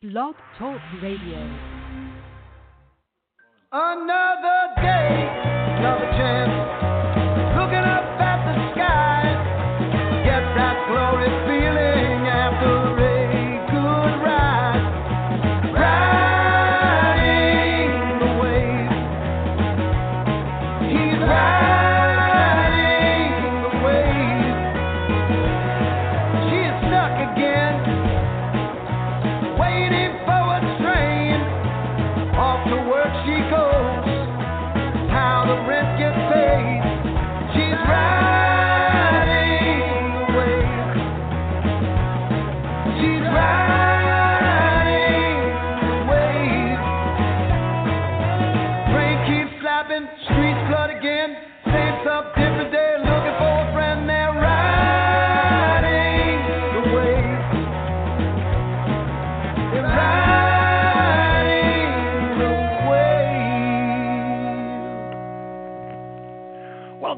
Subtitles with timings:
[0.00, 1.40] Blog Talk Radio.
[3.72, 5.26] Another day,
[5.76, 6.47] another chance.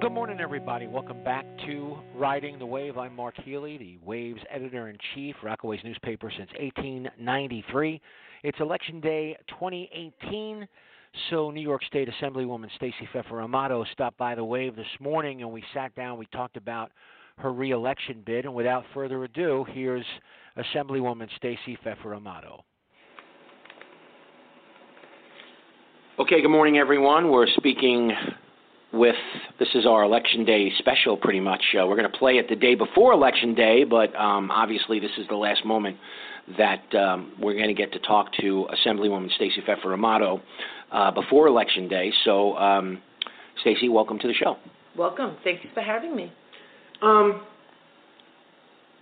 [0.01, 0.87] Good morning, everybody.
[0.87, 2.97] Welcome back to Riding the Wave.
[2.97, 8.01] I'm Mark Healey, the Wave's editor in chief, Rockaway's newspaper since 1893.
[8.43, 10.67] It's Election Day 2018,
[11.29, 15.53] so New York State Assemblywoman Stacey Pheffer Amato stopped by the Wave this morning, and
[15.53, 16.17] we sat down.
[16.17, 16.93] We talked about
[17.37, 20.07] her reelection bid, and without further ado, here's
[20.57, 22.65] Assemblywoman Stacey Pheffer Amato.
[26.19, 27.31] Okay, good morning, everyone.
[27.31, 28.13] We're speaking
[28.93, 29.17] with
[29.59, 32.57] this is our election day special pretty much uh, we're going to play it the
[32.57, 35.97] day before election day but um, obviously this is the last moment
[36.59, 40.41] that um, we're going to get to talk to assemblywoman stacey pheffer amato
[40.91, 43.01] uh, before election day so um,
[43.61, 44.57] stacey welcome to the show
[44.97, 45.37] Welcome.
[45.45, 46.33] Thank you for having me.
[47.03, 47.43] um,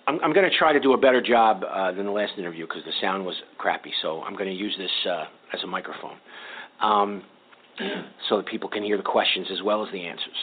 [0.06, 2.66] I'm, I'm going to try to do a better job uh, than the last interview
[2.66, 3.90] because the sound was crappy.
[4.02, 6.16] So I'm going to use this uh, as a microphone
[6.80, 7.22] um,
[8.28, 10.36] so that people can hear the questions as well as the answers.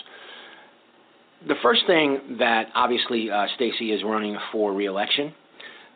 [1.48, 5.34] The first thing that obviously uh, Stacy is running for reelection,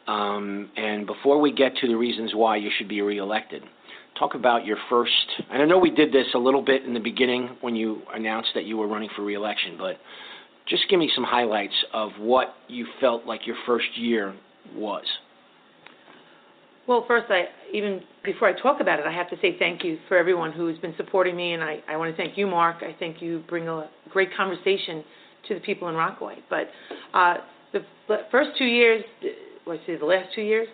[0.07, 3.63] um, and before we get to the reasons why you should be reelected,
[4.17, 5.11] talk about your first.
[5.51, 8.49] And I know we did this a little bit in the beginning when you announced
[8.55, 9.97] that you were running for reelection, but
[10.67, 14.35] just give me some highlights of what you felt like your first year
[14.75, 15.05] was.
[16.87, 19.97] Well, first, I even before I talk about it, I have to say thank you
[20.07, 22.77] for everyone who's been supporting me, and I, I want to thank you, Mark.
[22.81, 25.03] I think you bring a great conversation
[25.47, 26.37] to the people in Rockaway.
[26.49, 26.69] But
[27.13, 27.35] uh,
[27.73, 27.81] the
[28.31, 29.03] first two years,
[29.65, 30.67] let's say the last two years,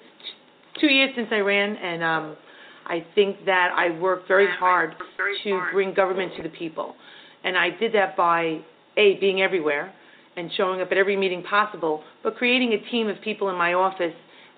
[0.79, 2.37] two years since I ran, and um,
[2.85, 4.95] I think that I worked very hard
[5.43, 6.95] to bring government to the people,
[7.43, 8.59] and I did that by
[8.97, 9.93] a being everywhere
[10.37, 13.73] and showing up at every meeting possible, but creating a team of people in my
[13.73, 14.13] office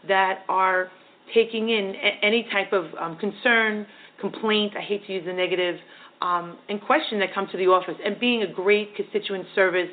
[0.07, 0.89] that are
[1.33, 3.85] taking in any type of um, concern,
[4.19, 5.77] complaint, I hate to use the negative,
[6.21, 9.89] um, and question that come to the office, and being a great constituent service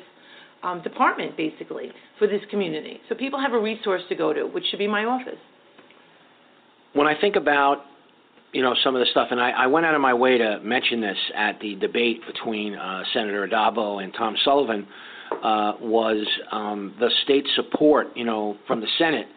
[0.63, 2.99] um, department, basically, for this community.
[3.07, 5.39] So people have a resource to go to, which should be my office.
[6.93, 7.83] When I think about
[8.53, 10.59] you know some of the stuff, and I, I went out of my way to
[10.63, 14.87] mention this at the debate between uh, Senator Addabbo and Tom Sullivan,
[15.31, 19.27] uh, was um, the state support, you know, from the Senate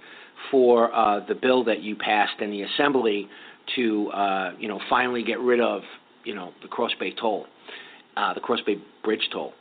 [0.50, 3.28] for uh, the bill that you passed in the Assembly
[3.76, 5.82] to, uh, you know, finally get rid of,
[6.25, 7.47] you know, the Cross Bay toll,
[8.16, 9.53] uh, the Cross Bay Bridge toll,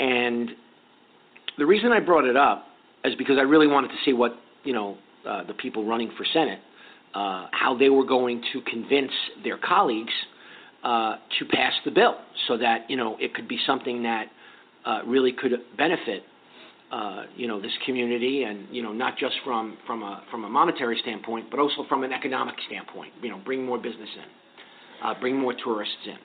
[0.00, 0.50] and
[1.56, 2.66] the reason I brought it up
[3.04, 4.32] is because I really wanted to see what,
[4.64, 4.96] you know,
[5.28, 6.58] uh, the people running for Senate
[7.14, 9.12] uh, how they were going to convince
[9.42, 10.12] their colleagues
[10.82, 12.16] uh, to pass the bill
[12.48, 14.26] so that you know it could be something that
[15.06, 16.24] really could benefit
[16.94, 20.48] uh, you know this community and you know not just from from a from a
[20.48, 25.14] monetary standpoint but also from an economic standpoint you know bring more business in uh,
[25.20, 26.18] bring more tourists in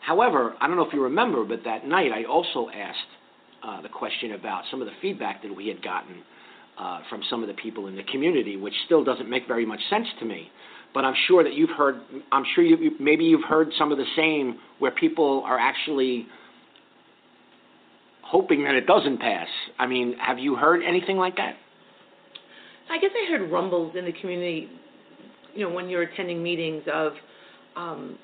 [0.00, 3.12] however I don't know if you remember but that night I also asked
[3.66, 6.22] uh, the question about some of the feedback that we had gotten
[6.78, 9.80] uh, from some of the people in the community, which still doesn't make very much
[9.88, 10.50] sense to me.
[10.92, 11.96] But I'm sure that you've heard.
[12.30, 16.26] I'm sure you maybe you've heard some of the same where people are actually
[18.24, 19.48] hoping that it doesn't pass.
[19.78, 21.54] I mean, have you heard anything like that?
[22.90, 24.68] I guess I heard rumbles in the community,
[25.54, 27.12] you know, when you're attending meetings of
[27.76, 28.18] um,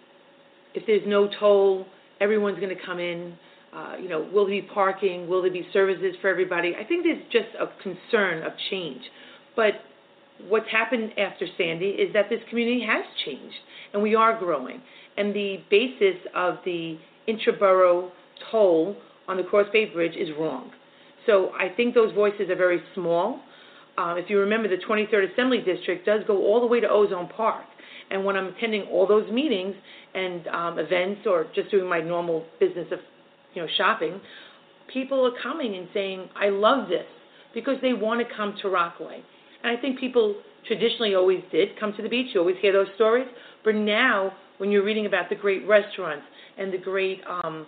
[0.75, 1.87] if there's no toll,
[2.21, 3.37] everyone's going to come in.
[3.75, 5.29] Uh, you know, will there be parking?
[5.29, 6.75] Will there be services for everybody?
[6.75, 9.01] I think there's just a concern of change.
[9.55, 9.75] But
[10.49, 13.57] what's happened after Sandy is that this community has changed,
[13.93, 14.83] and we are growing.
[15.17, 16.99] And the basis of the
[17.29, 18.11] intraborough
[18.51, 18.97] toll
[19.31, 20.71] on the Cross Bay Bridge is wrong.
[21.27, 23.41] So I think those voices are very small.
[23.97, 27.29] uh, if you remember, the 23rd Assembly District does go all the way to Ozone
[27.37, 27.65] Park.
[28.11, 29.75] And when I'm attending all those meetings
[30.15, 32.99] and um, events or just doing my normal business of,
[33.55, 34.21] you know, shopping,
[34.93, 37.07] people are coming and saying, I love this
[37.55, 39.23] because they want to come to Rockaway.
[39.63, 40.35] And I think people
[40.67, 42.29] traditionally always did come to the beach.
[42.35, 43.29] You always hear those stories.
[43.65, 46.25] But now, when you're reading about the great restaurants
[46.59, 47.67] and the great um,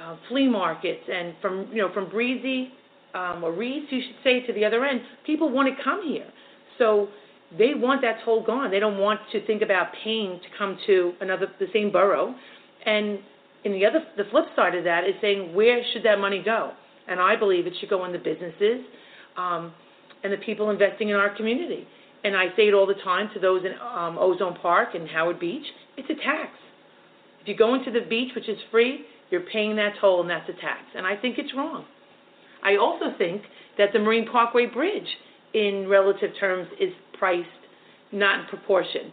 [0.00, 2.72] uh, flea markets, and from you know from Breezy
[3.14, 6.26] um, or Riis, you should say, to the other end, people want to come here.
[6.76, 7.08] So
[7.56, 8.70] they want that toll gone.
[8.70, 12.34] They don't want to think about paying to come to another the same borough.
[12.84, 13.18] And
[13.64, 16.72] in the other the flip side of that is saying where should that money go?
[17.08, 18.84] And I believe it should go in the businesses
[19.36, 19.72] um,
[20.22, 21.86] and the people investing in our community.
[22.24, 25.40] And I say it all the time to those in um, Ozone Park and Howard
[25.40, 25.64] Beach.
[25.96, 26.50] It's a tax.
[27.40, 30.48] If you go into the beach, which is free, you're paying that toll, and that's
[30.48, 30.80] a tax.
[30.96, 31.84] And I think it's wrong.
[32.62, 33.42] I also think
[33.76, 35.08] that the Marine Parkway Bridge,
[35.54, 37.48] in relative terms, is priced
[38.12, 39.12] not in proportion.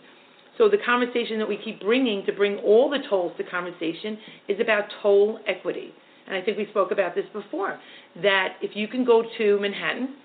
[0.57, 4.17] So the conversation that we keep bringing to bring all the tolls to conversation
[4.47, 5.94] is about toll equity.
[6.27, 7.77] And I think we spoke about this before,
[8.23, 10.15] that if you can go to Manhattan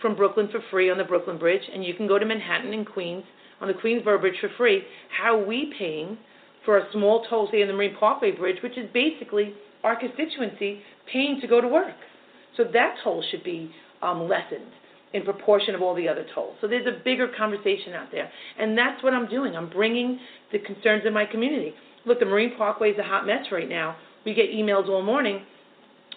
[0.00, 2.86] from Brooklyn for free on the Brooklyn Bridge, and you can go to Manhattan and
[2.86, 3.24] Queens
[3.60, 4.82] on the Queensboro Bridge for free,
[5.16, 6.18] how are we paying
[6.64, 10.80] for a small toll, say, on the Marine Parkway Bridge, which is basically our constituency
[11.12, 11.96] paying to go to work?
[12.56, 13.70] So that toll should be
[14.02, 14.70] um, lessened
[15.12, 16.56] in proportion of all the other tolls.
[16.60, 18.30] So there's a bigger conversation out there.
[18.58, 19.56] And that's what I'm doing.
[19.56, 20.18] I'm bringing
[20.52, 21.74] the concerns of my community.
[22.06, 23.96] Look, the Marine Parkway is a hot mess right now.
[24.24, 25.44] We get emails all morning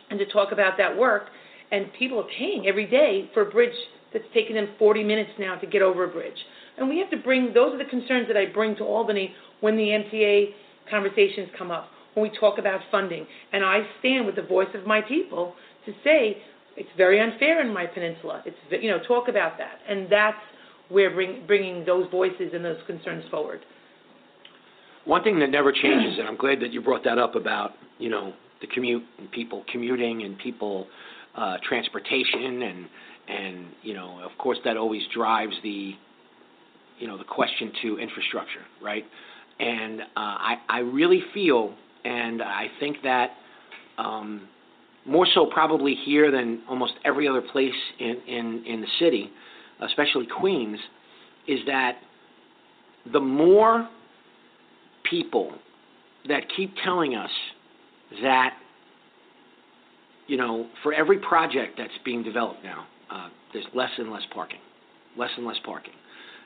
[0.09, 1.27] and to talk about that work,
[1.71, 3.75] and people are paying every day for a bridge
[4.13, 6.37] that's taken them 40 minutes now to get over a bridge.
[6.77, 9.77] And we have to bring, those are the concerns that I bring to Albany when
[9.77, 10.47] the MTA
[10.89, 13.25] conversations come up, when we talk about funding.
[13.53, 15.53] And I stand with the voice of my people
[15.85, 16.37] to say
[16.77, 18.43] it's very unfair in my peninsula.
[18.45, 20.37] It's you know talk about that, and that's
[20.89, 23.61] where bring, bringing those voices and those concerns forward.
[25.05, 28.09] One thing that never changes, and I'm glad that you brought that up about you
[28.09, 30.87] know the commute and people commuting and people
[31.35, 32.85] uh, transportation and
[33.27, 35.93] and you know of course that always drives the
[36.99, 39.03] you know the question to infrastructure, right?
[39.59, 41.73] And uh, I I really feel
[42.05, 43.31] and I think that
[43.97, 44.47] um,
[45.05, 49.29] more so probably here than almost every other place in, in, in the city,
[49.81, 50.79] especially Queens,
[51.47, 51.97] is that
[53.11, 53.87] the more
[55.09, 55.53] people
[56.27, 57.29] that keep telling us
[58.21, 58.53] that,
[60.27, 64.59] you know, for every project that's being developed now, uh, there's less and less parking,
[65.17, 65.93] less and less parking.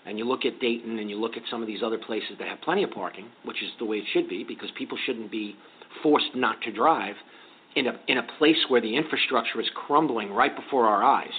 [0.09, 2.47] And you look at Dayton and you look at some of these other places that
[2.47, 5.55] have plenty of parking, which is the way it should be because people shouldn't be
[6.01, 7.15] forced not to drive
[7.75, 11.31] in a, in a place where the infrastructure is crumbling right before our eyes,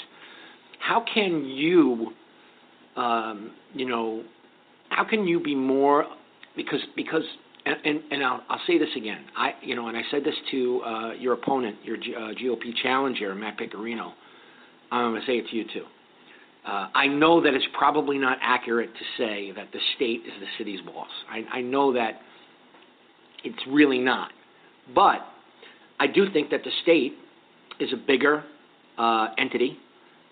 [0.79, 2.13] how can you,
[2.97, 4.23] um, you know,
[4.91, 6.07] how can you be more,
[6.57, 7.23] because, because
[7.67, 10.35] and, and, and I'll, I'll say this again, I, you know, and I said this
[10.53, 14.13] to uh, your opponent, your G, uh, GOP challenger, Matt Piccarino,
[14.91, 15.85] I'm going to say it to you too.
[16.67, 20.47] Uh, I know that it's probably not accurate to say that the state is the
[20.59, 21.09] city's boss.
[21.31, 22.21] I, I know that
[23.45, 24.31] it's really not.
[24.95, 25.21] But
[25.99, 27.15] I do think that the state
[27.79, 28.45] is a bigger
[28.99, 29.79] uh, entity.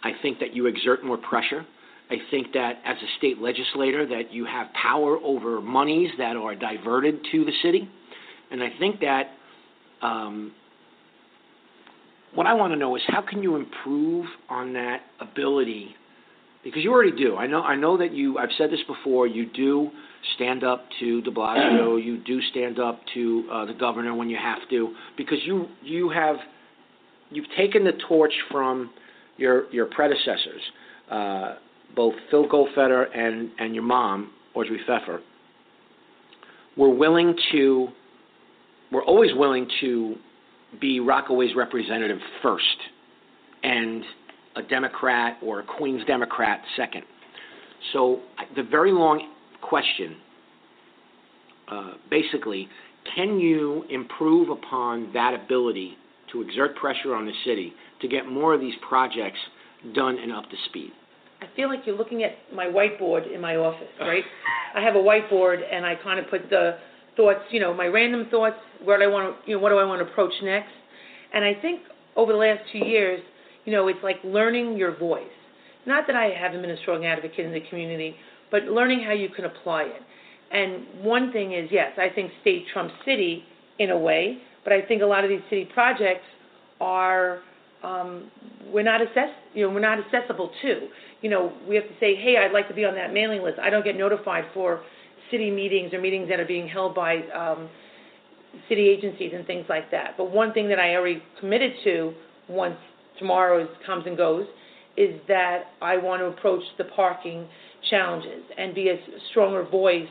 [0.04, 1.64] I think that you exert more pressure.
[2.10, 6.54] I think that as a state legislator that you have power over monies that are
[6.54, 7.88] diverted to the city.
[8.50, 9.30] And I think that
[10.00, 10.52] um,
[12.34, 15.94] what I want to know is how can you improve on that ability
[16.64, 17.36] because you already do.
[17.36, 17.62] I know.
[17.62, 18.38] I know that you.
[18.38, 19.26] I've said this before.
[19.26, 19.90] You do
[20.36, 22.02] stand up to De Blasio.
[22.04, 26.10] you do stand up to uh, the governor when you have to, because you you
[26.10, 26.36] have
[27.30, 28.90] you've taken the torch from
[29.36, 30.62] your your predecessors,
[31.10, 31.54] uh,
[31.94, 35.20] both Phil Goldfeder and and your mom Audrey Pheffer.
[36.76, 37.88] We're willing to.
[38.90, 40.16] We're always willing to
[40.80, 42.64] be Rockaway's representative first,
[43.62, 44.02] and
[44.58, 47.04] a Democrat or a Queens Democrat second.
[47.92, 48.20] So
[48.56, 50.16] the very long question,
[51.70, 52.68] uh, basically,
[53.14, 55.96] can you improve upon that ability
[56.32, 57.72] to exert pressure on the city
[58.02, 59.38] to get more of these projects
[59.94, 60.90] done and up to speed?
[61.40, 64.24] I feel like you're looking at my whiteboard in my office, right?
[64.74, 66.78] I have a whiteboard and I kind of put the
[67.16, 69.78] thoughts, you know, my random thoughts, where do I want to, you know, what do
[69.78, 70.72] I want to approach next?
[71.32, 71.82] And I think
[72.16, 73.20] over the last two years,
[73.68, 75.26] you know, it's like learning your voice.
[75.84, 78.16] Not that I haven't been a strong advocate in the community,
[78.50, 80.02] but learning how you can apply it.
[80.50, 83.44] And one thing is, yes, I think state trumps city
[83.78, 86.24] in a way, but I think a lot of these city projects
[86.80, 87.40] are
[87.82, 88.30] um,
[88.72, 90.88] we're not assess you know we're not accessible to.
[91.20, 93.58] you know, we have to say, hey, I'd like to be on that mailing list.
[93.58, 94.80] I don't get notified for
[95.30, 97.68] city meetings or meetings that are being held by um,
[98.68, 100.14] city agencies and things like that.
[100.16, 102.14] But one thing that I already committed to
[102.48, 102.78] once
[103.18, 104.46] tomorrow comes and goes
[104.96, 107.46] is that I want to approach the parking
[107.88, 108.96] challenges and be a
[109.30, 110.08] stronger voice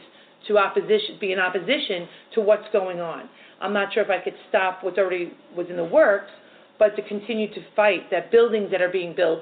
[0.47, 3.29] to opposition, be in opposition to what's going on.
[3.59, 6.31] I'm not sure if I could stop what's already was in the works,
[6.79, 9.41] but to continue to fight that buildings that are being built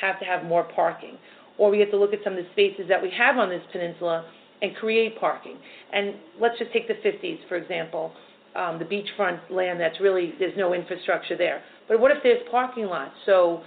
[0.00, 1.16] have to have more parking.
[1.58, 3.62] Or we have to look at some of the spaces that we have on this
[3.72, 4.26] peninsula
[4.60, 5.56] and create parking.
[5.92, 8.12] And let's just take the 50s, for example,
[8.56, 11.62] um, the beachfront land that's really, there's no infrastructure there.
[11.92, 13.12] But what if there's parking lots?
[13.26, 13.60] So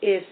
[0.00, 0.22] if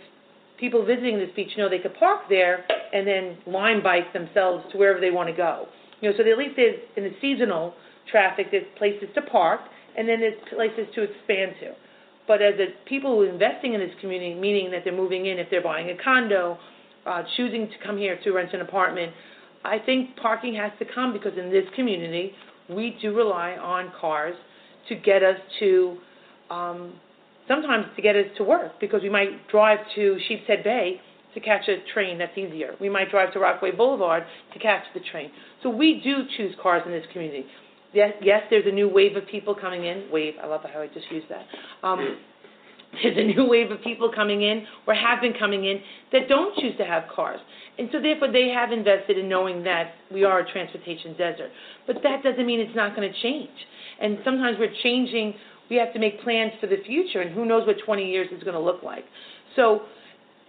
[0.61, 4.79] people visiting this beach know they could park there and then line bike themselves to
[4.79, 5.67] wherever they want to go.
[6.01, 7.75] You know, so at least there's, in the seasonal
[8.09, 9.63] traffic, there's places to park,
[9.99, 11.73] and then there's places to expand to.
[12.29, 15.41] But as a people who are investing in this community, meaning that they're moving in,
[15.41, 16.57] if they're buying a condo,
[17.05, 19.13] uh, choosing to come here to rent an apartment,
[19.65, 22.31] I think parking has to come because in this community,
[22.69, 24.37] we do rely on cars
[24.89, 25.97] to get us to,
[26.49, 26.93] um,
[27.51, 31.01] sometimes to get us to work because we might drive to Sheepshead Bay
[31.35, 32.75] to catch a train that's easier.
[32.81, 35.31] We might drive to Rockaway Boulevard to catch the train.
[35.63, 37.45] So we do choose cars in this community.
[37.93, 40.09] Yes, yes, there's a new wave of people coming in.
[40.13, 41.45] Wave, I love how I just used that.
[41.83, 42.19] Um,
[43.03, 45.81] there's a new wave of people coming in, or have been coming in,
[46.13, 47.41] that don't choose to have cars.
[47.79, 51.51] And so therefore they have invested in knowing that we are a transportation desert.
[51.87, 53.49] But that doesn't mean it's not going to change.
[54.01, 55.35] And sometimes we're changing,
[55.71, 58.43] we have to make plans for the future, and who knows what 20 years is
[58.43, 59.05] going to look like.
[59.57, 59.83] So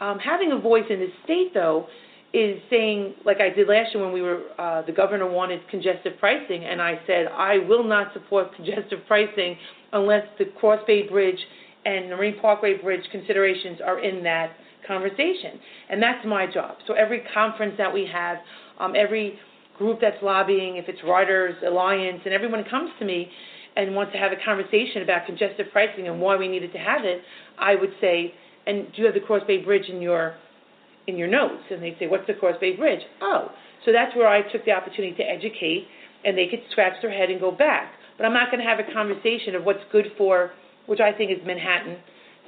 [0.02, 1.88] um, having a voice in the state, though,
[2.34, 6.14] is saying, like I did last year when we were, uh, the governor wanted congestive
[6.20, 9.56] pricing, and I said, I will not support congestive pricing
[9.94, 11.40] unless the Cross Bay Bridge
[11.86, 14.52] and Marine Parkway Bridge considerations are in that
[14.88, 15.60] conversation.
[15.90, 16.78] And that's my job.
[16.88, 18.38] So every conference that we have,
[18.80, 19.38] um, every
[19.78, 23.30] group that's lobbying, if it's Riders Alliance, and everyone comes to me
[23.76, 27.06] and wants to have a conversation about congestive pricing and why we needed to have
[27.06, 27.22] it,
[27.58, 28.34] I would say,
[28.68, 30.36] and do you have the Cross Bay Bridge in your
[31.08, 31.64] in your notes?
[31.72, 33.02] And they'd say, what's the Cross Bay Bridge?
[33.22, 33.50] Oh,
[33.86, 35.88] so that's where I took the opportunity to educate,
[36.24, 37.94] and they could scratch their head and go back.
[38.18, 40.52] But I'm not going to have a conversation of what's good for,
[40.86, 41.98] which I think is Manhattan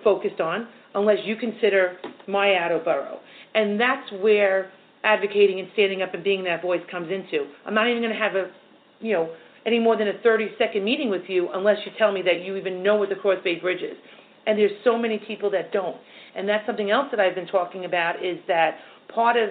[0.04, 3.20] focused on, unless you consider my outer borough.
[3.56, 4.72] And that's where
[5.04, 7.48] advocating and standing up and being that voice comes into.
[7.66, 8.52] I'm not even going to have a,
[9.00, 9.34] you know,
[9.66, 12.56] any more than a 30 second meeting with you unless you tell me that you
[12.56, 13.98] even know what the Cross Bay Bridge is.
[14.46, 15.98] And there's so many people that don't.
[16.36, 18.78] And that's something else that I've been talking about is that
[19.14, 19.50] part of,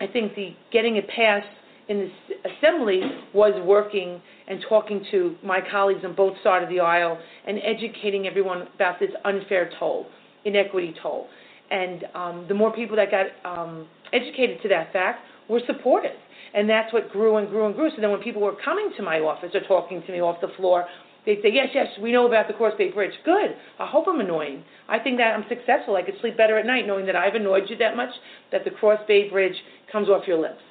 [0.00, 1.46] I think, the getting it passed
[1.88, 3.00] in the assembly
[3.32, 8.26] was working and talking to my colleagues on both sides of the aisle and educating
[8.26, 10.06] everyone about this unfair toll,
[10.44, 11.28] inequity toll.
[11.70, 16.12] And um, the more people that got um, educated to that fact were supported.
[16.56, 17.90] And that's what grew and grew and grew.
[17.90, 20.50] So then when people were coming to my office or talking to me off the
[20.56, 20.86] floor,
[21.26, 23.12] They'd say, yes, yes, we know about the Cross Bay Bridge.
[23.24, 23.56] Good.
[23.80, 24.62] I hope I'm annoying.
[24.88, 25.96] I think that I'm successful.
[25.96, 28.10] I could sleep better at night knowing that I've annoyed you that much,
[28.52, 29.56] that the Cross Bay Bridge
[29.90, 30.62] comes off your lips.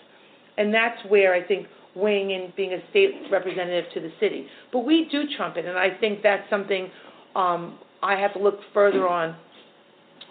[0.57, 4.47] And that's where I think weighing in, being a state representative to the city.
[4.71, 6.89] But we do trumpet, and I think that's something
[7.35, 9.35] um, I have to look further on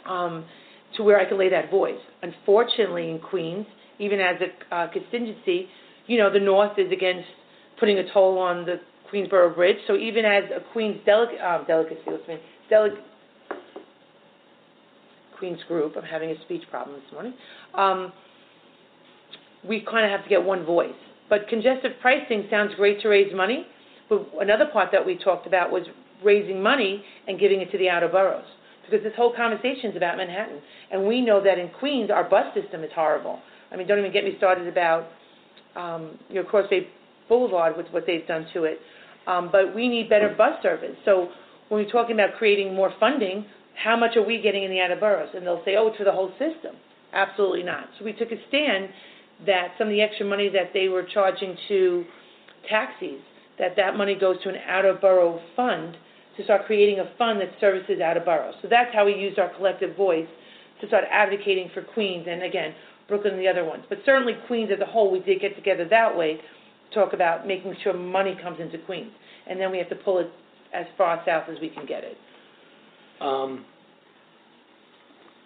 [0.06, 0.46] um,
[0.96, 2.00] to where I can lay that voice.
[2.22, 3.66] Unfortunately, in Queens,
[3.98, 5.68] even as a uh, contingency,
[6.06, 7.28] you know, the North is against
[7.78, 8.80] putting a toll on the
[9.12, 9.76] Queensboro Bridge.
[9.86, 12.38] So even as a Queens delic- uh, delicacy, what's me,
[12.70, 12.98] delic-
[15.38, 17.34] Queens group, I'm having a speech problem this morning.
[17.74, 18.12] Um,
[19.66, 20.94] we kind of have to get one voice.
[21.28, 23.66] But congestive pricing sounds great to raise money,
[24.08, 25.82] but another part that we talked about was
[26.22, 28.44] raising money and giving it to the outer boroughs.
[28.84, 30.60] Because this whole conversation is about Manhattan.
[30.92, 33.40] And we know that in Queens, our bus system is horrible.
[33.72, 35.06] I mean, don't even get me started about
[35.76, 36.88] um, your Cross Bay
[37.28, 38.78] Boulevard with what they've done to it.
[39.26, 40.96] Um, but we need better bus service.
[41.04, 41.28] So
[41.68, 43.46] when we're talking about creating more funding,
[43.82, 45.30] how much are we getting in the outer boroughs?
[45.34, 46.76] And they'll say, oh, it's for the whole system.
[47.12, 47.88] Absolutely not.
[47.98, 48.88] So we took a stand
[49.46, 52.04] that some of the extra money that they were charging to
[52.68, 53.20] taxis,
[53.58, 55.96] that that money goes to an outer borough fund
[56.36, 58.54] to start creating a fund that services outer boroughs.
[58.62, 60.26] So that's how we used our collective voice
[60.80, 62.74] to start advocating for Queens and again,
[63.08, 63.84] Brooklyn and the other ones.
[63.88, 66.40] But certainly Queens as a whole, we did get together that way
[66.94, 69.10] talk about making sure money comes into Queens,
[69.48, 70.28] and then we have to pull it
[70.72, 72.16] as far south as we can get it.
[73.20, 73.64] Um,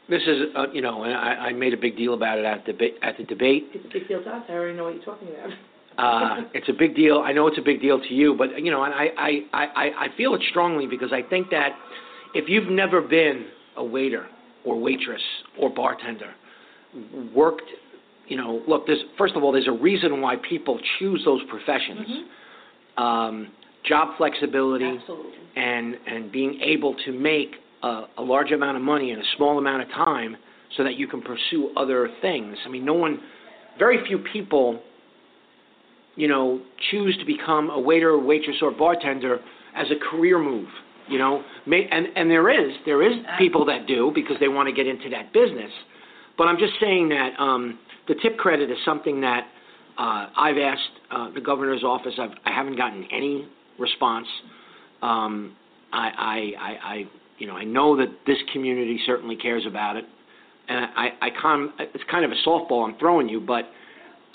[0.09, 2.65] this is, uh, you know, and I, I made a big deal about it at
[2.65, 3.65] the deba- at the debate.
[3.75, 5.51] It's a big deal to us, I already know what you're talking about.
[5.99, 7.23] Uh, it's a big deal.
[7.25, 9.91] I know it's a big deal to you, but you know, and I, I, I,
[10.05, 11.71] I feel it strongly because I think that
[12.35, 13.47] if you've never been
[13.77, 14.27] a waiter
[14.65, 15.23] or waitress
[15.59, 16.33] or bartender
[17.35, 17.63] worked
[18.27, 22.07] you know look there's first of all there's a reason why people choose those professions
[22.09, 23.03] Mm-hmm.
[23.03, 23.49] um,
[23.85, 25.33] job flexibility Absolutely.
[25.57, 27.53] and and being able to make
[27.83, 30.37] a, a large amount of money in a small amount of time
[30.77, 33.19] so that you can pursue other things i mean no one
[33.79, 34.81] very few people
[36.17, 39.39] you know choose to become a waiter waitress or bartender
[39.77, 40.69] as a career move
[41.09, 44.69] you know may, and and there is there is people that do because they want
[44.69, 45.71] to get into that business
[46.39, 49.47] but i'm just saying that um the tip credit is something that
[49.99, 50.81] uh i've asked
[51.11, 52.15] uh the governor's office.
[52.19, 53.47] I've i haven't gotten any
[53.79, 54.27] response.
[55.03, 55.57] Um
[55.93, 57.05] i i i, I
[57.39, 60.05] you know i know that this community certainly cares about it.
[60.69, 63.65] And i i kind it's kind of a softball i'm throwing you but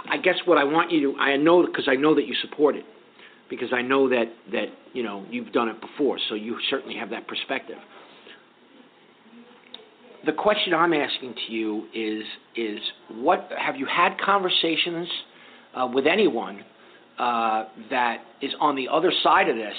[0.10, 2.76] i guess what i want you to i know because i know that you support
[2.76, 2.86] it
[3.50, 7.10] because I know that that you know you've done it before, so you certainly have
[7.12, 7.78] that perspective.
[10.26, 12.24] The question I'm asking to you is
[12.56, 15.08] is what have you had conversations
[15.76, 16.64] uh, with anyone
[17.20, 19.76] uh, that is on the other side of this,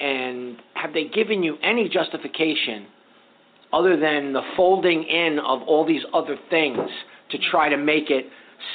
[0.00, 2.86] and have they given you any justification
[3.72, 6.78] other than the folding in of all these other things
[7.30, 8.26] to try to make it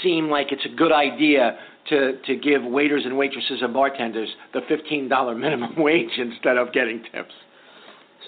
[0.03, 1.57] seem like it's a good idea
[1.89, 7.03] to, to give waiters and waitresses and bartenders the $15 minimum wage instead of getting
[7.11, 7.33] tips?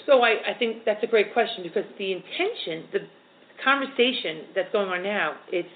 [0.05, 2.99] So I, I think that's a great question because the intention, the
[3.63, 5.69] conversation that's going on now, it's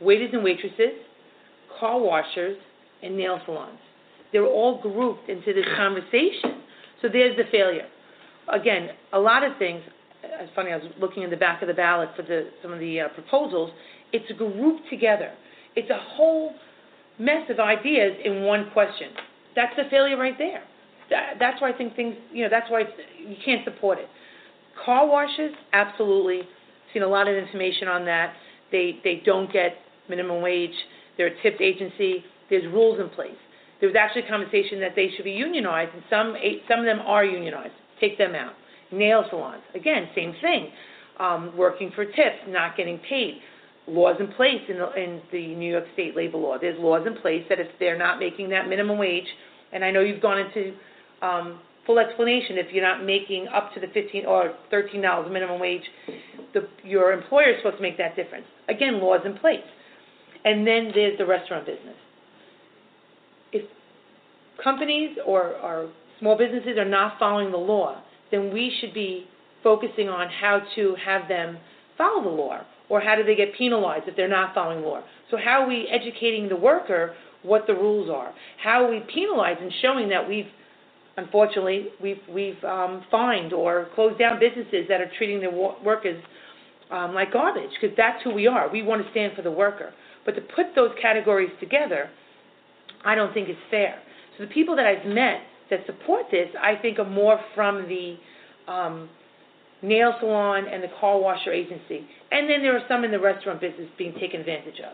[0.00, 0.98] waiters and waitresses,
[1.78, 2.56] car washers,
[3.02, 3.78] and nail salons.
[4.32, 6.62] They're all grouped into this conversation.
[7.02, 7.86] So there's the failure.
[8.52, 9.82] Again, a lot of things.
[10.22, 10.72] It's funny.
[10.72, 13.08] I was looking in the back of the ballot for the some of the uh,
[13.08, 13.70] proposals.
[14.12, 15.32] It's grouped together.
[15.76, 16.54] It's a whole
[17.18, 19.10] mess of ideas in one question.
[19.54, 20.62] That's the failure right there.
[21.10, 22.80] That, that's why I think things, you know, that's why
[23.18, 24.08] you can't support it.
[24.84, 26.42] Car washes, absolutely.
[26.92, 28.34] Seen a lot of information on that.
[28.72, 29.76] They they don't get
[30.08, 30.74] minimum wage.
[31.16, 32.24] They're a tipped agency.
[32.50, 33.36] There's rules in place.
[33.80, 36.34] There was actually a conversation that they should be unionized, and some
[36.68, 37.74] some of them are unionized.
[38.00, 38.52] Take them out.
[38.90, 40.70] Nail salons, again, same thing.
[41.20, 43.40] Um, working for tips, not getting paid
[43.86, 46.56] laws in place in the, in the New York State labor law.
[46.60, 49.26] There's laws in place that if they're not making that minimum wage,
[49.72, 50.74] and I know you've gone into
[51.24, 55.60] um, full explanation, if you're not making up to the 15 or 13 dollars minimum
[55.60, 55.82] wage,
[56.52, 58.46] the, your employer is supposed to make that difference.
[58.68, 59.64] Again, laws in place.
[60.44, 61.96] And then there's the restaurant business.
[63.52, 63.62] If
[64.62, 69.26] companies or, or small businesses are not following the law, then we should be
[69.62, 71.58] focusing on how to have them
[71.96, 75.02] follow the law or how do they get penalized if they're not following law?
[75.30, 78.34] So how are we educating the worker what the rules are?
[78.62, 80.46] How are we penalizing, and showing that we've,
[81.16, 86.22] unfortunately, we've we've um, fined or closed down businesses that are treating their wo- workers
[86.90, 87.70] um, like garbage?
[87.80, 88.70] Because that's who we are.
[88.70, 89.92] We want to stand for the worker.
[90.24, 92.10] But to put those categories together,
[93.04, 94.00] I don't think is fair.
[94.36, 98.16] So the people that I've met that support this, I think, are more from the
[98.70, 99.08] um,
[99.82, 102.06] nail salon and the car washer agency.
[102.30, 104.92] And then there are some in the restaurant business being taken advantage of.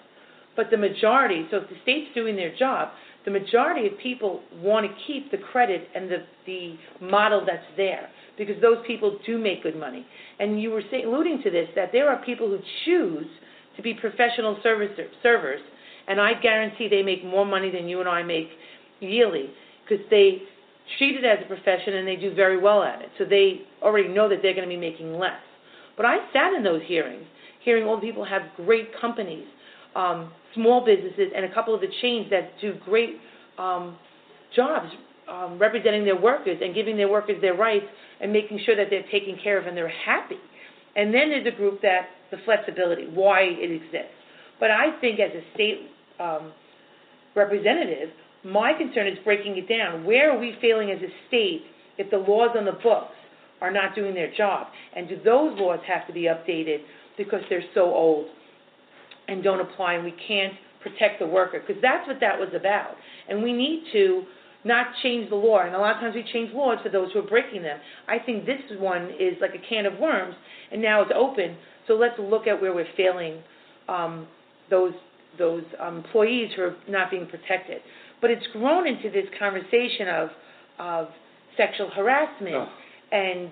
[0.57, 2.91] But the majority, so if the state's doing their job,
[3.25, 8.09] the majority of people want to keep the credit and the, the model that's there
[8.39, 10.07] because those people do make good money.
[10.39, 13.27] And you were saying, alluding to this, that there are people who choose
[13.77, 14.91] to be professional service,
[15.23, 15.61] servers,
[16.09, 18.49] and I guarantee they make more money than you and I make
[19.01, 19.51] yearly
[19.87, 20.43] because they
[20.99, 23.11] treat it as a profession and they do very well at it.
[23.19, 25.41] So they already know that they're going to be making less.
[25.97, 27.25] But I sat in those hearings,
[27.63, 29.45] hearing all the people have great companies,
[29.95, 33.17] um, small businesses, and a couple of the chains that do great
[33.59, 33.97] um,
[34.55, 34.89] jobs
[35.31, 37.87] um, representing their workers and giving their workers their rights
[38.21, 40.39] and making sure that they're taken care of and they're happy.
[40.97, 44.15] And then there's a group that the flexibility, why it exists.
[44.59, 46.53] But I think as a state um,
[47.35, 48.11] representative,
[48.45, 50.05] my concern is breaking it down.
[50.05, 51.63] Where are we failing as a state
[51.99, 53.15] if the laws on the books
[53.61, 54.69] are not doing their job?
[54.97, 56.79] And do those laws have to be updated
[57.17, 58.27] because they're so old
[59.31, 61.63] and don't apply and we can't protect the worker?
[61.67, 62.95] Because that's what that was about.
[63.29, 64.25] And we need to
[64.65, 65.61] not change the law.
[65.61, 67.79] And a lot of times we change laws for those who are breaking them.
[68.09, 70.35] I think this one is like a can of worms,
[70.71, 71.57] and now it's open.
[71.87, 73.43] So let's look at where we're failing
[73.89, 74.27] um,
[74.69, 74.93] those
[75.39, 77.81] those um, employees who are not being protected.
[78.21, 80.29] But it's grown into this conversation of
[80.79, 81.09] of
[81.57, 82.69] sexual harassment Ugh.
[83.13, 83.51] and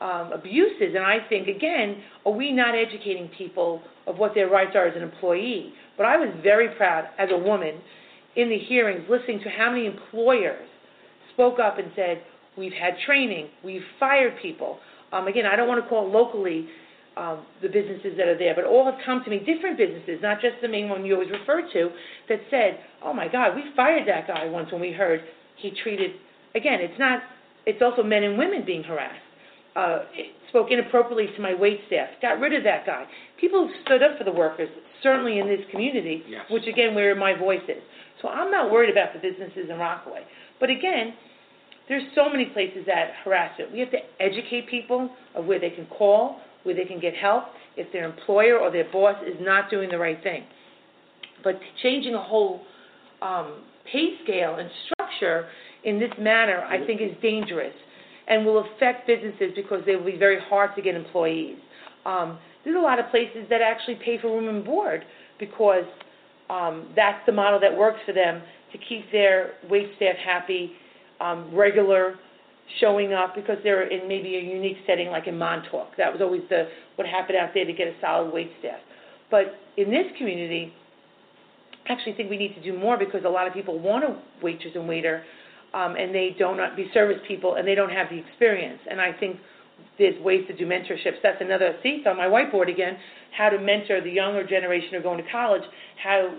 [0.00, 0.94] um, abuses.
[0.94, 4.96] And I think again, are we not educating people of what their rights are as
[4.96, 5.72] an employee?
[5.96, 7.80] But I was very proud as a woman
[8.36, 10.68] in the hearings listening to how many employers
[11.32, 12.22] spoke up and said,
[12.56, 14.78] we've had training, we've fired people.
[15.12, 16.68] Um, again, I don't want to call locally
[17.16, 20.40] um, the businesses that are there, but all have come to me, different businesses, not
[20.40, 21.90] just the main one you always refer to,
[22.28, 25.22] that said, oh my God, we fired that guy once when we heard
[25.56, 26.12] he treated,
[26.54, 27.20] again, it's not,
[27.66, 29.18] it's also men and women being harassed.
[29.76, 30.00] Uh,
[30.48, 33.04] spoke inappropriately to my wait staff, got rid of that guy.
[33.40, 34.68] People have stood up for the workers,
[35.02, 36.44] certainly in this community, Yes.
[36.50, 37.82] which again, where my voice is.
[38.20, 40.22] So I'm not worried about the businesses in Rockaway.
[40.58, 41.14] But again,
[41.88, 43.70] there's so many places that harass it.
[43.70, 47.44] We have to educate people of where they can call, where they can get help
[47.76, 50.44] if their employer or their boss is not doing the right thing.
[51.44, 52.62] But changing a whole
[53.22, 55.46] um, pay scale and structure
[55.84, 57.74] in this manner, I think, is dangerous
[58.28, 61.56] and will affect businesses because they will be very hard to get employees.
[62.04, 65.04] Um, there's a lot of places that actually pay for room and board
[65.38, 65.84] because
[66.50, 70.72] um, that's the model that works for them to keep their wait staff happy,
[71.20, 72.16] um, regular,
[72.80, 75.96] showing up because they're in maybe a unique setting like in Montauk.
[75.96, 78.78] That was always the what happened out there to get a solid wait staff.
[79.30, 80.72] But in this community,
[81.88, 84.16] I actually think we need to do more because a lot of people want a
[84.42, 85.22] waitress and waiter,
[85.74, 88.80] um, and they don't not be service people and they don't have the experience.
[88.90, 89.38] And I think
[89.98, 91.20] there's ways to do mentorships.
[91.22, 92.96] That's another see it's on my whiteboard again.
[93.36, 95.62] How to mentor the younger generation who are going to college.
[96.02, 96.34] How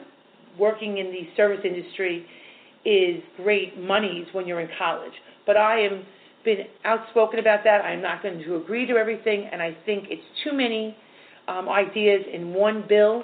[0.58, 2.26] working in the service industry
[2.86, 5.14] is great monies when you're in college.
[5.46, 6.04] But I am
[6.46, 7.84] been outspoken about that.
[7.84, 10.96] I'm not going to agree to everything, and I think it's too many
[11.48, 13.24] um, ideas in one bill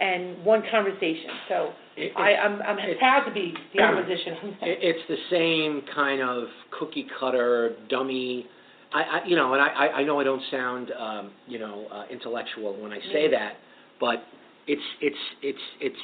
[0.00, 1.30] and one conversation.
[1.48, 4.34] So It- I, I'm, I'm it- proud to be the opposition.
[4.62, 6.44] It, it's the same kind of
[6.78, 8.46] cookie cutter, dummy.
[8.92, 11.86] I, I you know, and I, I- I know I don't sound, um, you know,
[11.92, 13.38] uh, intellectual when I say Yeah.
[13.38, 13.52] that,
[14.00, 14.22] but
[14.66, 15.96] it's, it's, it's, it's,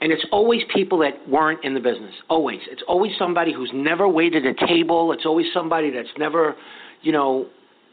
[0.00, 2.14] and it's always people that weren't in the business.
[2.30, 2.60] Always.
[2.70, 5.10] It's always somebody who's never waited a table.
[5.12, 6.54] It's always somebody that's never,
[7.02, 7.48] you know,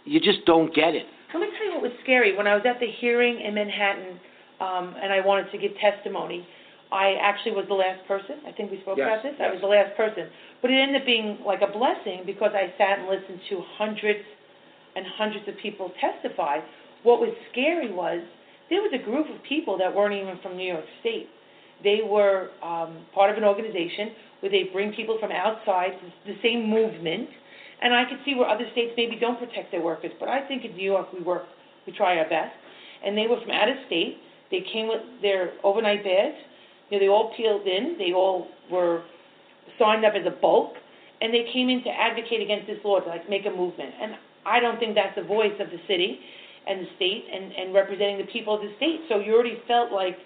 [0.06, 1.08] you just don't get it.
[1.34, 2.38] Let me tell you what was scary.
[2.38, 4.20] When I was at the hearing in Manhattan,
[4.60, 6.48] um, and I wanted to give testimony,
[6.92, 8.40] I actually was the last person.
[8.48, 9.36] I think we spoke Yes, about this.
[9.42, 10.30] I was the last person.
[10.62, 14.24] But it ended up being like a blessing because I sat and listened to hundreds
[14.96, 16.60] and hundreds of people testify.
[17.04, 18.22] What was scary was
[18.70, 21.28] there was a group of people that weren't even from New York State.
[21.84, 25.92] They were um, part of an organization where they bring people from outside,
[26.26, 27.30] the same movement,
[27.82, 30.64] and I could see where other states maybe don't protect their workers, but I think
[30.64, 31.44] in New York we work,
[31.86, 32.56] we try our best.
[33.06, 34.18] And they were from out of state.
[34.52, 36.36] They came with their overnight beds.
[36.90, 37.96] You know, they all peeled in.
[37.98, 39.04] They all were
[39.80, 40.74] signed up as a bulk,
[41.22, 43.94] and they came in to advocate against this law to like make a movement.
[44.00, 44.14] And
[44.46, 46.20] I don't think that's the voice of the city
[46.68, 49.02] and the state and, and representing the people of the state.
[49.10, 50.18] So you already felt like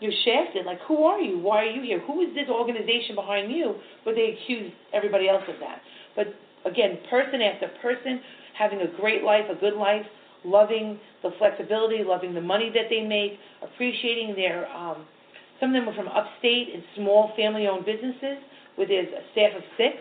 [0.00, 0.66] you're shafted.
[0.66, 1.38] Like, who are you?
[1.38, 2.00] Why are you here?
[2.06, 3.76] Who is this organization behind you?
[4.04, 5.80] But they accuse everybody else of that.
[6.14, 6.28] But
[6.68, 8.20] again, person after person,
[8.58, 10.06] having a great life, a good life,
[10.46, 14.70] loving the flexibility, loving the money that they make, appreciating their.
[14.70, 15.06] Um,
[15.60, 18.38] some of them were from upstate and small family-owned businesses
[18.78, 19.96] with a staff of six,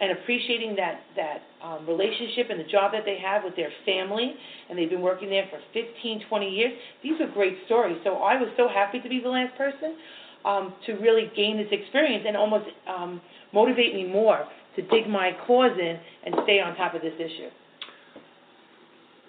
[0.00, 4.34] and appreciating that that um, relationship and the job that they have with their family,
[4.68, 6.72] and they've been working there for 15, 20 years.
[7.02, 7.96] These are great stories.
[8.04, 9.96] So I was so happy to be the last person
[10.44, 13.20] um, to really gain this experience and almost um,
[13.52, 14.44] motivate me more
[14.76, 17.48] to dig my claws in and stay on top of this issue.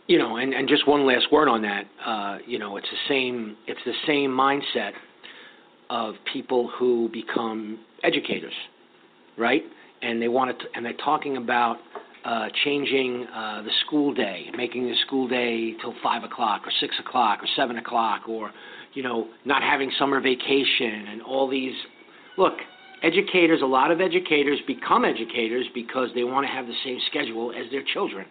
[0.07, 1.83] You know, and, just one last word on that.
[2.05, 3.57] Uh, you know, it's the same.
[3.67, 4.91] It's the same mindset
[5.89, 8.53] of people who become educators,
[9.37, 9.63] right?
[10.01, 11.77] And they want to, and they're talking about
[12.23, 16.95] uh, changing uh, the school day, making the school day till five o'clock or six
[17.05, 18.51] o'clock or seven o'clock, or
[18.93, 21.73] you know, not having summer vacation and all these.
[22.37, 22.53] Look,
[23.03, 23.61] educators.
[23.61, 27.69] A lot of educators become educators because they want to have the same schedule as
[27.71, 28.25] their children.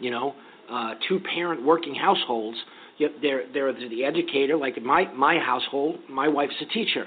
[0.00, 0.34] You know,
[0.70, 2.58] uh, two-parent working households.
[2.98, 4.56] Yep, they're they're the educator.
[4.56, 7.06] Like in my my household, my wife's a teacher.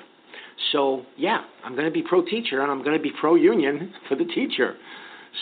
[0.72, 3.94] So yeah, I'm going to be pro teacher and I'm going to be pro union
[4.10, 4.76] for the teacher.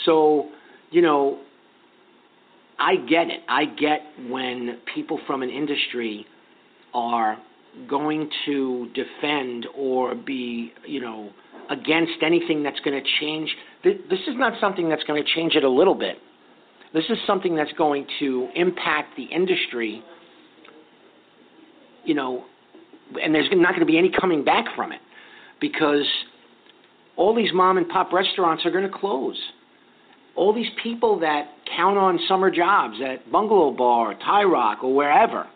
[0.06, 0.50] So
[0.92, 1.40] you know,
[2.80, 3.42] I get it.
[3.48, 6.26] I get when people from an industry
[6.94, 7.38] are
[7.88, 11.30] going to defend or be you know
[11.70, 13.56] against anything that's going to change.
[13.84, 16.18] Th- This is not something that's going to change it a little bit.
[16.94, 20.04] This is something that's going to impact the industry
[22.10, 22.44] you know,
[23.22, 25.02] and there's not going to be any coming back from it
[25.62, 26.06] because
[27.16, 29.38] all these mom and pop restaurants are going to close.
[30.36, 34.96] All these people that count on summer jobs at Bungalow Bar, or Thai Rock, or
[34.96, 35.48] wherever,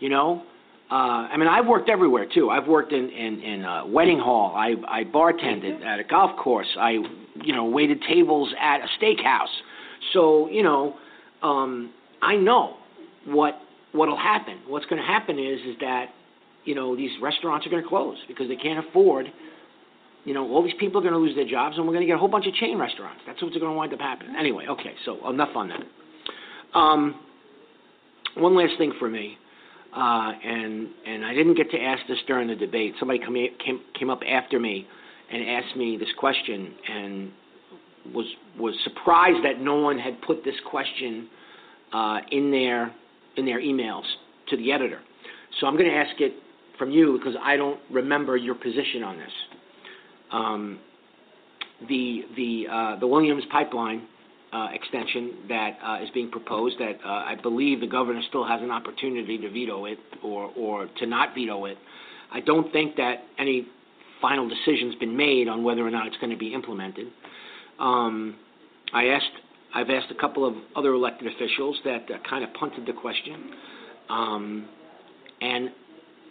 [0.00, 0.42] you know.
[0.90, 2.50] Uh, I mean, I've worked everywhere too.
[2.50, 4.54] I've worked in in, in a wedding hall.
[4.56, 6.66] I I bartended at a golf course.
[6.78, 6.98] I
[7.42, 9.46] you know waited tables at a steakhouse.
[10.12, 10.94] So you know,
[11.42, 12.76] um, I know
[13.26, 13.54] what
[13.92, 14.58] what'll happen?
[14.66, 16.06] What's going to happen is is that
[16.64, 19.26] you know these restaurants are going to close because they can't afford.
[20.24, 22.06] You know, all these people are going to lose their jobs, and we're going to
[22.06, 23.22] get a whole bunch of chain restaurants.
[23.26, 24.36] That's what's going to wind up happening.
[24.38, 26.78] Anyway, okay, so enough on that.
[26.78, 27.16] Um,
[28.36, 29.36] one last thing for me,
[29.94, 32.94] uh, and and I didn't get to ask this during the debate.
[32.98, 34.86] Somebody come, came came up after me
[35.30, 37.32] and asked me this question, and
[38.14, 38.26] was
[38.58, 41.28] was surprised that no one had put this question
[41.92, 42.92] uh, in their
[43.36, 44.04] in their emails
[44.48, 45.00] to the editor.
[45.60, 46.32] So I'm going to ask it
[46.78, 49.32] from you because I don't remember your position on this.
[50.32, 50.78] Um,
[51.88, 54.06] the the uh, the Williams pipeline
[54.52, 58.60] uh, extension that uh, is being proposed that uh, I believe the governor still has
[58.62, 61.78] an opportunity to veto it or or to not veto it.
[62.32, 63.66] I don't think that any
[64.20, 67.08] final decision's been made on whether or not it's going to be implemented.
[67.78, 68.36] Um,
[68.92, 69.30] I asked
[69.74, 73.50] I've asked a couple of other elected officials that uh, kind of punted the question.
[74.10, 74.68] Um,
[75.40, 75.70] and,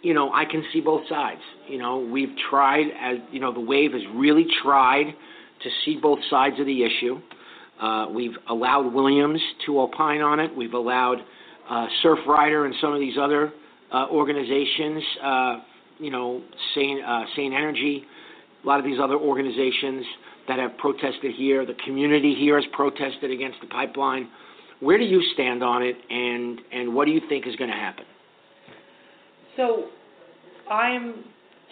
[0.02, 1.40] you know, I can see both sides.
[1.68, 6.20] You know, we've tried, as you know, the wave has really tried to see both
[6.30, 7.20] sides of the issue.
[7.80, 10.56] Uh, we've allowed Williams to opine on it.
[10.56, 11.18] We've allowed
[11.68, 13.52] uh, Surfrider and some of these other
[13.92, 15.56] uh, organizations, uh,
[15.98, 16.42] you know,
[16.74, 18.04] Sane, uh, Sane Energy,
[18.62, 20.04] a lot of these other organizations
[20.48, 21.64] that have protested here.
[21.64, 24.28] The community here has protested against the pipeline.
[24.80, 27.76] Where do you stand on it, and and what do you think is going to
[27.76, 28.04] happen?
[29.56, 29.86] So,
[30.70, 31.24] I'm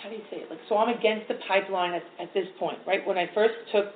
[0.02, 0.50] how do you say it?
[0.50, 3.06] Like, so I'm against the pipeline at, at this point, right?
[3.06, 3.86] When I first took,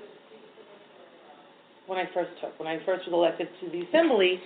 [1.87, 4.41] when I first took, when I first was elected to the assembly,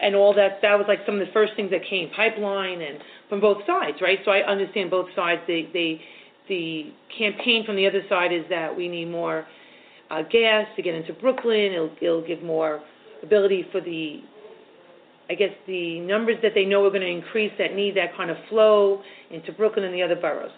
[0.00, 2.98] and all that, that was like some of the first things that came, pipeline, and
[3.28, 4.18] from both sides, right?
[4.24, 5.40] So I understand both sides.
[5.46, 6.00] They they
[6.48, 9.46] the campaign from the other side is that we need more
[10.10, 11.72] uh, gas to get into Brooklyn.
[11.72, 12.82] It'll, it'll give more
[13.22, 14.20] ability for the,
[15.28, 18.30] I guess, the numbers that they know are going to increase that need that kind
[18.30, 20.52] of flow into Brooklyn and the other boroughs.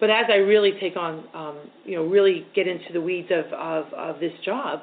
[0.00, 3.52] But as I really take on, um, you know, really get into the weeds of,
[3.52, 4.80] of, of this job,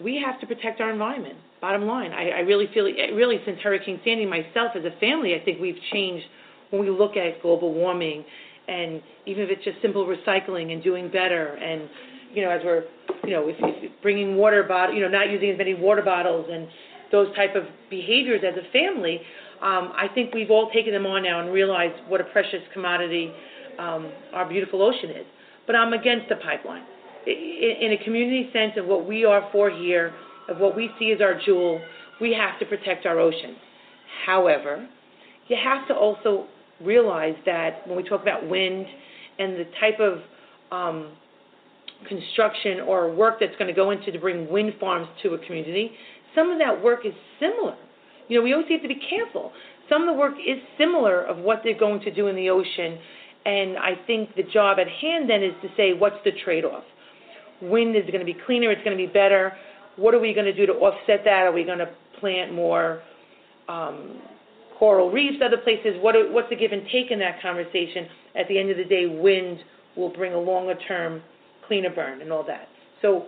[0.00, 1.36] we have to protect our environment.
[1.60, 5.44] Bottom line, I, I really feel, really since Hurricane Sandy, myself as a family, I
[5.44, 6.24] think we've changed
[6.70, 8.24] when we look at global warming
[8.70, 11.88] and even if it's just simple recycling and doing better and
[12.32, 12.84] you know as we're
[13.24, 16.46] you know if, if bringing water bottle you know not using as many water bottles
[16.50, 16.68] and
[17.10, 19.20] those type of behaviors as a family
[19.62, 23.30] um, I think we've all taken them on now and realized what a precious commodity
[23.78, 25.26] um, our beautiful ocean is.
[25.66, 26.84] But I'm against the pipeline.
[27.26, 30.14] In, in a community sense of what we are for here
[30.48, 31.80] of what we see as our jewel
[32.20, 33.56] we have to protect our ocean.
[34.24, 34.88] However
[35.48, 36.46] you have to also
[36.82, 38.86] realize that when we talk about wind
[39.38, 40.18] and the type of
[40.72, 41.12] um,
[42.08, 45.92] construction or work that's going to go into to bring wind farms to a community,
[46.34, 47.76] some of that work is similar.
[48.28, 49.52] You know, we always have to be careful.
[49.88, 52.98] Some of the work is similar of what they're going to do in the ocean,
[53.44, 56.84] and I think the job at hand then is to say, what's the trade-off?
[57.60, 59.52] Wind is going to be cleaner, it's going to be better.
[59.96, 61.46] What are we going to do to offset that?
[61.46, 61.90] Are we going to
[62.20, 63.02] plant more
[63.68, 64.20] um,
[64.80, 65.94] coral reefs, other places.
[66.00, 68.08] What are, what's the give and take in that conversation?
[68.34, 69.58] At the end of the day, wind
[69.96, 71.22] will bring a longer term
[71.68, 72.66] cleaner burn and all that.
[73.02, 73.26] So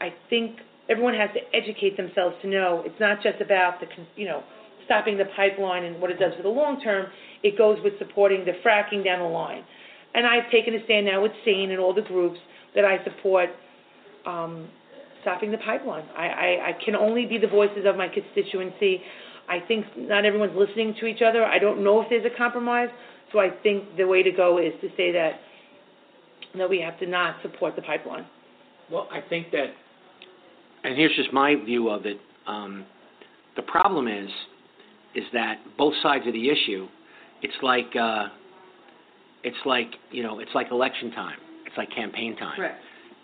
[0.00, 0.56] I think
[0.88, 4.42] everyone has to educate themselves to know it's not just about the you know
[4.86, 7.06] stopping the pipeline and what it does for the long term.
[7.42, 9.62] It goes with supporting the fracking down the line.
[10.14, 12.38] And I've taken a stand now with SANE and all the groups
[12.74, 13.50] that I support
[14.24, 14.68] um,
[15.20, 16.04] stopping the pipeline.
[16.16, 19.02] I, I, I can only be the voices of my constituency.
[19.48, 21.44] I think not everyone's listening to each other.
[21.44, 22.88] I don't know if there's a compromise,
[23.32, 25.32] so I think the way to go is to say that
[26.56, 28.26] that we have to not support the pipeline.
[28.90, 29.66] Well, I think that,
[30.82, 32.18] and here's just my view of it.
[32.46, 32.86] Um,
[33.56, 34.30] the problem is,
[35.14, 36.88] is that both sides of the issue,
[37.42, 38.28] it's like, uh,
[39.44, 41.38] it's like you know, it's like election time.
[41.66, 42.60] It's like campaign time.
[42.60, 42.72] Right.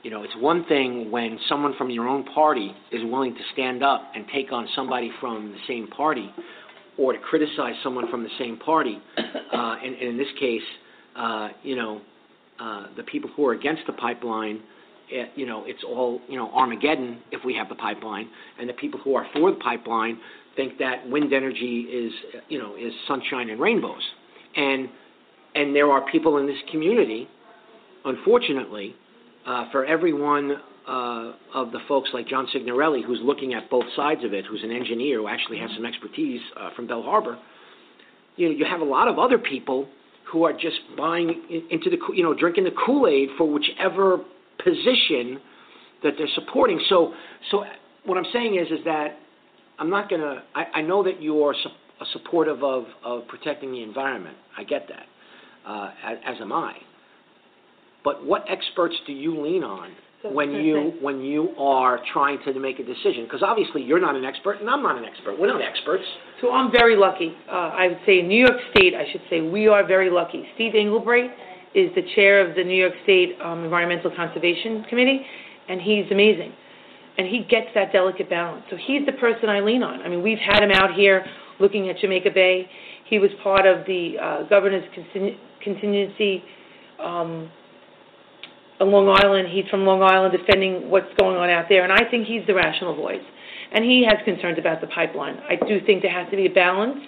[0.05, 3.83] You know, it's one thing when someone from your own party is willing to stand
[3.83, 6.31] up and take on somebody from the same party,
[6.99, 8.99] or to criticize someone from the same party.
[9.17, 10.62] Uh, and, and in this case,
[11.17, 12.01] uh, you know,
[12.61, 14.61] uh, the people who are against the pipeline,
[15.09, 18.73] it, you know, it's all you know Armageddon if we have the pipeline, and the
[18.75, 20.19] people who are for the pipeline
[20.57, 22.12] think that wind energy is
[22.49, 24.03] you know is sunshine and rainbows,
[24.57, 24.88] and
[25.55, 27.29] and there are people in this community,
[28.05, 28.97] unfortunately,
[29.46, 30.52] uh, for every one
[30.87, 34.62] uh, of the folks like John Signorelli, who's looking at both sides of it, who's
[34.62, 37.38] an engineer who actually has some expertise uh, from Belle Harbor,
[38.37, 39.88] you know, you have a lot of other people
[40.30, 44.18] who are just buying into the, you know, drinking the Kool-Aid for whichever
[44.62, 45.38] position
[46.02, 46.80] that they're supporting.
[46.88, 47.14] So,
[47.50, 47.64] so
[48.04, 49.18] what I'm saying is, is that
[49.78, 50.42] I'm not gonna.
[50.54, 54.37] I, I know that you're su- a supportive of of protecting the environment.
[54.57, 56.74] I get that, uh, as, as am I.
[58.05, 59.90] But what experts do you lean on
[60.33, 63.25] when you when you are trying to make a decision?
[63.25, 65.40] Because obviously you're not an expert, and I'm not an expert.
[65.40, 66.05] We're not experts.
[66.40, 67.35] So I'm very lucky.
[67.49, 70.45] Uh, I would say in New York State, I should say, we are very lucky.
[70.55, 71.31] Steve Englebright
[71.75, 75.25] is the chair of the New York State um, Environmental Conservation Committee,
[75.69, 76.53] and he's amazing.
[77.17, 78.64] And he gets that delicate balance.
[78.71, 80.03] So he's the person I lean on.
[80.03, 81.25] I mean, we've had him out here
[81.61, 82.69] looking at Jamaica Bay.
[83.07, 84.85] He was part of the uh, governor's
[85.62, 86.43] contingency
[87.01, 87.51] um,
[88.85, 89.49] on Long Island.
[89.51, 92.55] He's from Long Island defending what's going on out there, and I think he's the
[92.55, 93.25] rational voice.
[93.73, 95.38] And he has concerns about the pipeline.
[95.49, 97.01] I do think there has to be a balance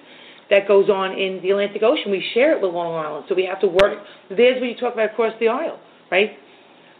[0.50, 2.10] that goes on in the Atlantic Ocean.
[2.10, 3.98] We share it with Long Island, so we have to work.
[4.28, 5.78] There's where you talk about across the aisle,
[6.10, 6.30] right?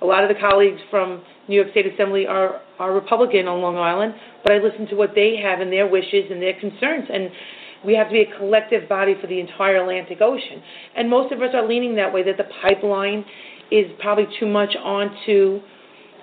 [0.03, 3.77] A lot of the colleagues from New York State Assembly are, are Republican on Long
[3.77, 7.09] Island, but I listen to what they have and their wishes and their concerns.
[7.11, 7.31] And
[7.85, 10.62] we have to be a collective body for the entire Atlantic Ocean.
[10.97, 13.25] And most of us are leaning that way, that the pipeline
[13.70, 15.61] is probably too much onto,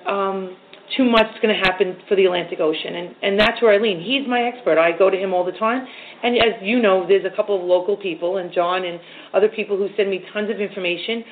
[0.08, 0.56] um,
[0.95, 2.95] too much is going to happen for the Atlantic Ocean.
[2.95, 3.99] And, and that's where I lean.
[4.01, 4.77] He's my expert.
[4.77, 5.86] I go to him all the time.
[6.23, 8.99] And as you know, there's a couple of local people, and John and
[9.34, 11.23] other people who send me tons of information.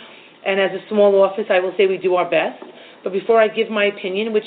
[0.45, 2.63] And as a small office, I will say we do our best.
[3.03, 4.45] But before I give my opinion, which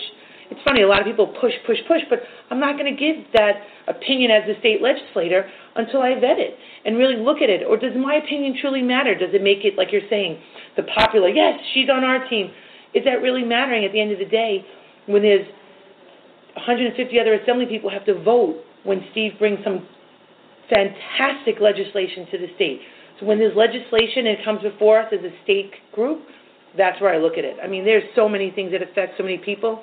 [0.50, 3.24] it's funny, a lot of people push, push, push, but I'm not going to give
[3.32, 7.66] that opinion as a state legislator until I vet it and really look at it.
[7.66, 9.14] Or does my opinion truly matter?
[9.14, 10.38] Does it make it, like you're saying,
[10.76, 12.50] the popular, yes, she's on our team?
[12.94, 14.64] Is that really mattering at the end of the day
[15.06, 15.46] when there's
[16.54, 19.86] 150 other assembly people have to vote when Steve brings some
[20.72, 22.80] fantastic legislation to the state?
[23.18, 26.22] So when there's legislation and it comes before us as a state group,
[26.76, 27.56] that's where I look at it.
[27.62, 29.82] I mean, there's so many things that affect so many people.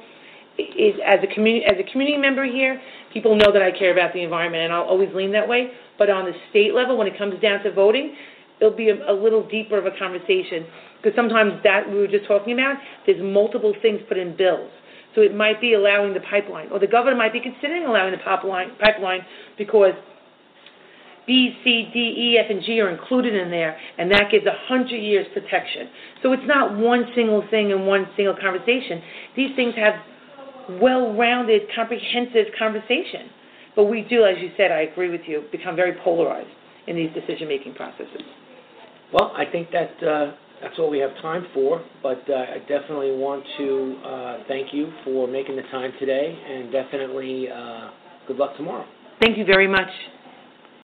[0.57, 2.79] Is as a community as a community member here,
[3.13, 5.71] people know that I care about the environment, and I'll always lean that way.
[5.97, 8.15] But on the state level, when it comes down to voting,
[8.59, 10.65] it'll be a, a little deeper of a conversation
[11.01, 14.69] because sometimes that we were just talking about, there's multiple things put in bills.
[15.15, 18.19] So it might be allowing the pipeline, or the governor might be considering allowing the
[18.19, 19.21] pipeline, pipeline
[19.57, 19.93] because
[21.27, 24.55] B, C, D, E, F, and G are included in there, and that gives a
[24.67, 25.89] hundred years protection.
[26.23, 29.01] So it's not one single thing and one single conversation.
[29.35, 29.95] These things have
[30.79, 33.29] well-rounded, comprehensive conversation.
[33.75, 36.49] But we do, as you said, I agree with you, become very polarized
[36.87, 38.21] in these decision-making processes.
[39.13, 43.11] Well, I think that uh, that's all we have time for, but uh, I definitely
[43.11, 47.89] want to uh, thank you for making the time today, and definitely uh,
[48.27, 48.85] good luck tomorrow.
[49.21, 49.89] Thank you very much.